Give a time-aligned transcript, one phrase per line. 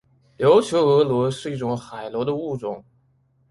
[0.39, 2.83] 琉球峨螺是一种海螺的物种。